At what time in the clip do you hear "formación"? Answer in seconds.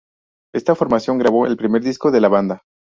0.73-1.19